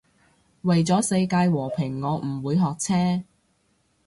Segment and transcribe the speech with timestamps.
[0.63, 3.23] 為咗世界和平我唔會學車